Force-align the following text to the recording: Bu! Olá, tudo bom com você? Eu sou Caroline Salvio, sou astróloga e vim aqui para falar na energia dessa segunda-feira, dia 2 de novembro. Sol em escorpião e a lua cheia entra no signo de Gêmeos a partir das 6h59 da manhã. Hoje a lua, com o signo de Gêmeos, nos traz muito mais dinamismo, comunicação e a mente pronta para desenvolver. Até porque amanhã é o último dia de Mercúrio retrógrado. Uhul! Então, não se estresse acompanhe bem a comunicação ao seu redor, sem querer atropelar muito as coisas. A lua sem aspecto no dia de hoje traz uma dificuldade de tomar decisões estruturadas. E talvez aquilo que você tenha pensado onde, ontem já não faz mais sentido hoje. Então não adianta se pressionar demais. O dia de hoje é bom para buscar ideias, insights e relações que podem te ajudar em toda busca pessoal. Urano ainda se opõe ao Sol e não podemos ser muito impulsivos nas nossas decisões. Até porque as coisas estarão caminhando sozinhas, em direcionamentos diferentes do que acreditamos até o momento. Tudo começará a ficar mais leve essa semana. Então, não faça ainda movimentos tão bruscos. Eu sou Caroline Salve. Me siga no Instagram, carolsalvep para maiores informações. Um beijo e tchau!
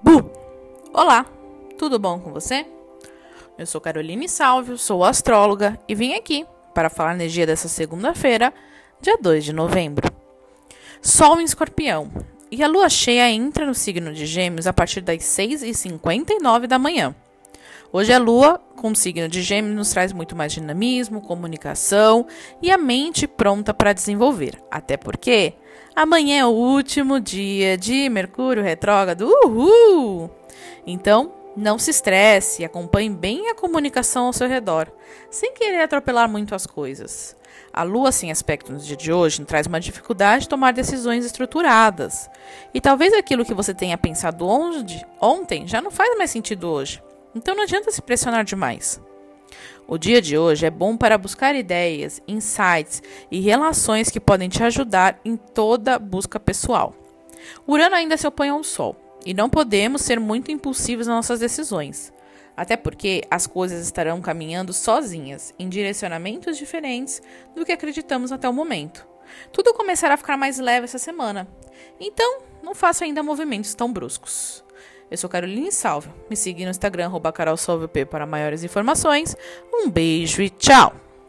Bu! 0.00 0.30
Olá, 0.92 1.26
tudo 1.76 1.98
bom 1.98 2.20
com 2.20 2.32
você? 2.32 2.64
Eu 3.58 3.66
sou 3.66 3.80
Caroline 3.80 4.28
Salvio, 4.28 4.78
sou 4.78 5.02
astróloga 5.02 5.76
e 5.88 5.94
vim 5.94 6.14
aqui 6.14 6.46
para 6.72 6.88
falar 6.88 7.10
na 7.10 7.24
energia 7.24 7.44
dessa 7.44 7.66
segunda-feira, 7.66 8.54
dia 9.00 9.18
2 9.20 9.44
de 9.44 9.52
novembro. 9.52 10.08
Sol 11.02 11.40
em 11.40 11.44
escorpião 11.44 12.08
e 12.48 12.62
a 12.62 12.68
lua 12.68 12.88
cheia 12.88 13.28
entra 13.28 13.66
no 13.66 13.74
signo 13.74 14.12
de 14.12 14.24
Gêmeos 14.24 14.68
a 14.68 14.72
partir 14.72 15.00
das 15.00 15.18
6h59 15.18 16.68
da 16.68 16.78
manhã. 16.78 17.12
Hoje 17.92 18.12
a 18.12 18.18
lua, 18.18 18.60
com 18.76 18.92
o 18.92 18.96
signo 18.96 19.28
de 19.28 19.42
Gêmeos, 19.42 19.74
nos 19.74 19.90
traz 19.90 20.12
muito 20.12 20.36
mais 20.36 20.52
dinamismo, 20.52 21.22
comunicação 21.22 22.24
e 22.62 22.70
a 22.70 22.78
mente 22.78 23.26
pronta 23.26 23.74
para 23.74 23.92
desenvolver. 23.92 24.62
Até 24.70 24.96
porque 24.96 25.54
amanhã 25.94 26.40
é 26.40 26.46
o 26.46 26.50
último 26.50 27.20
dia 27.20 27.76
de 27.76 28.08
Mercúrio 28.08 28.62
retrógrado. 28.62 29.28
Uhul! 29.44 30.30
Então, 30.86 31.32
não 31.56 31.78
se 31.78 31.90
estresse 31.90 32.64
acompanhe 32.64 33.10
bem 33.10 33.50
a 33.50 33.54
comunicação 33.54 34.26
ao 34.26 34.32
seu 34.32 34.48
redor, 34.48 34.90
sem 35.30 35.52
querer 35.52 35.82
atropelar 35.82 36.28
muito 36.28 36.54
as 36.54 36.66
coisas. 36.66 37.36
A 37.72 37.82
lua 37.82 38.12
sem 38.12 38.30
aspecto 38.30 38.72
no 38.72 38.78
dia 38.78 38.96
de 38.96 39.12
hoje 39.12 39.44
traz 39.44 39.66
uma 39.66 39.80
dificuldade 39.80 40.42
de 40.42 40.48
tomar 40.48 40.72
decisões 40.72 41.24
estruturadas. 41.24 42.30
E 42.72 42.80
talvez 42.80 43.12
aquilo 43.12 43.44
que 43.44 43.54
você 43.54 43.74
tenha 43.74 43.98
pensado 43.98 44.46
onde, 44.46 45.04
ontem 45.20 45.66
já 45.66 45.80
não 45.80 45.90
faz 45.90 46.16
mais 46.16 46.30
sentido 46.30 46.68
hoje. 46.68 47.02
Então 47.34 47.54
não 47.54 47.64
adianta 47.64 47.90
se 47.90 48.00
pressionar 48.00 48.44
demais. 48.44 49.00
O 49.86 49.96
dia 49.96 50.20
de 50.20 50.36
hoje 50.36 50.66
é 50.66 50.70
bom 50.70 50.96
para 50.96 51.16
buscar 51.16 51.54
ideias, 51.54 52.20
insights 52.28 53.02
e 53.30 53.40
relações 53.40 54.10
que 54.10 54.20
podem 54.20 54.48
te 54.48 54.62
ajudar 54.62 55.18
em 55.24 55.36
toda 55.36 55.98
busca 55.98 56.38
pessoal. 56.38 56.94
Urano 57.66 57.96
ainda 57.96 58.16
se 58.16 58.26
opõe 58.26 58.48
ao 58.48 58.62
Sol 58.62 58.96
e 59.24 59.32
não 59.32 59.48
podemos 59.48 60.02
ser 60.02 60.20
muito 60.20 60.50
impulsivos 60.50 61.06
nas 61.06 61.16
nossas 61.16 61.40
decisões. 61.40 62.12
Até 62.56 62.76
porque 62.76 63.22
as 63.30 63.46
coisas 63.46 63.84
estarão 63.84 64.20
caminhando 64.20 64.72
sozinhas, 64.72 65.54
em 65.58 65.68
direcionamentos 65.68 66.58
diferentes 66.58 67.22
do 67.54 67.64
que 67.64 67.72
acreditamos 67.72 68.32
até 68.32 68.48
o 68.48 68.52
momento. 68.52 69.06
Tudo 69.52 69.74
começará 69.74 70.14
a 70.14 70.16
ficar 70.18 70.36
mais 70.36 70.58
leve 70.58 70.84
essa 70.84 70.98
semana. 70.98 71.46
Então, 72.00 72.40
não 72.62 72.74
faça 72.74 73.04
ainda 73.04 73.22
movimentos 73.22 73.74
tão 73.74 73.92
bruscos. 73.92 74.64
Eu 75.10 75.16
sou 75.16 75.30
Caroline 75.30 75.72
Salve. 75.72 76.10
Me 76.28 76.36
siga 76.36 76.64
no 76.64 76.70
Instagram, 76.70 77.08
carolsalvep 77.32 78.04
para 78.04 78.26
maiores 78.26 78.62
informações. 78.62 79.36
Um 79.72 79.90
beijo 79.90 80.42
e 80.42 80.50
tchau! 80.50 81.07